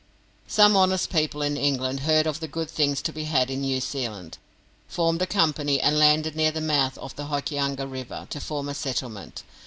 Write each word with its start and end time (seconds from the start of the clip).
Some 0.47 0.75
honest 0.75 1.11
people 1.11 1.43
in 1.43 1.55
England 1.55 1.99
heard 1.99 2.25
of 2.25 2.39
the 2.39 2.47
good 2.47 2.71
things 2.71 3.03
to 3.03 3.13
be 3.13 3.25
had 3.25 3.51
in 3.51 3.61
New 3.61 3.79
Zealand, 3.79 4.39
formed 4.87 5.21
a 5.21 5.27
company, 5.27 5.79
and 5.79 5.99
landed 5.99 6.35
near 6.35 6.49
the 6.49 6.59
mouth 6.59 6.97
of 6.97 7.15
the 7.15 7.27
Hokianga 7.27 7.85
River 7.85 8.25
to 8.31 8.39
form 8.41 8.67
a 8.67 8.73
settlement. 8.73 9.43